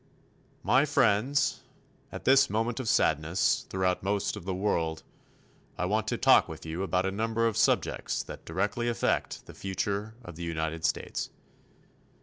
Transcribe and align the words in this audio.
My 0.63 0.83
Friends: 0.83 1.61
At 2.11 2.25
this 2.25 2.49
moment 2.49 2.79
of 2.79 2.89
sadness 2.89 3.67
throughout 3.69 4.01
most 4.01 4.35
of 4.35 4.45
the 4.45 4.53
world, 4.55 5.03
I 5.77 5.85
want 5.85 6.07
to 6.07 6.17
talk 6.17 6.49
with 6.49 6.65
you 6.65 6.81
about 6.81 7.05
a 7.05 7.11
number 7.11 7.45
of 7.45 7.55
subjects 7.55 8.23
that 8.23 8.43
directly 8.43 8.89
affect 8.89 9.45
the 9.45 9.53
future 9.53 10.15
of 10.23 10.37
the 10.37 10.43
United 10.43 10.85
States. 10.85 11.29